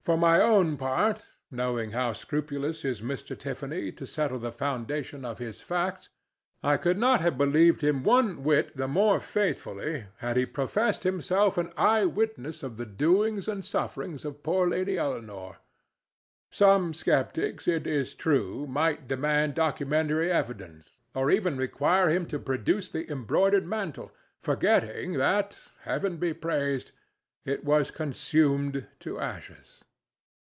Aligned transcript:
For 0.00 0.16
my 0.16 0.40
own 0.40 0.78
part, 0.78 1.32
knowing 1.50 1.90
how 1.90 2.14
scrupulous 2.14 2.82
is 2.82 3.02
Mr. 3.02 3.38
Tiffany 3.38 3.92
to 3.92 4.06
settle 4.06 4.38
the 4.38 4.50
foundation 4.50 5.22
of 5.22 5.36
his 5.36 5.60
facts, 5.60 6.08
I 6.62 6.78
could 6.78 6.96
not 6.96 7.20
have 7.20 7.36
believed 7.36 7.82
him 7.82 8.02
one 8.02 8.42
whit 8.42 8.74
the 8.74 8.88
more 8.88 9.20
faithfully 9.20 10.06
had 10.20 10.38
he 10.38 10.46
professed 10.46 11.02
himself 11.02 11.58
an 11.58 11.74
eyewitness 11.76 12.62
of 12.62 12.78
the 12.78 12.86
doings 12.86 13.46
and 13.48 13.62
sufferings 13.62 14.24
of 14.24 14.42
poor 14.42 14.66
Lady 14.66 14.96
Eleanore. 14.96 15.58
Some 16.50 16.94
sceptics, 16.94 17.68
it 17.68 17.86
is 17.86 18.14
true, 18.14 18.66
might 18.66 19.08
demand 19.08 19.52
documentary 19.56 20.32
evidence, 20.32 20.88
or 21.14 21.30
even 21.30 21.58
require 21.58 22.08
him 22.08 22.24
to 22.28 22.38
produce 22.38 22.88
the 22.88 23.12
embroidered 23.12 23.66
mantle, 23.66 24.10
forgetting 24.40 25.18
that—Heaven 25.18 26.16
be 26.16 26.32
praised!—it 26.32 27.62
was 27.62 27.90
consumed 27.90 28.86
to 29.00 29.18
ashes. 29.20 29.84